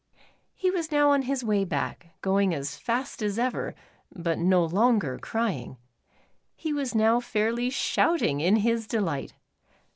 [0.55, 3.75] He was now on his way back, going as fast as ever,
[4.11, 5.77] but no longer crying.
[6.55, 9.35] He was now fairly shouting in his delight.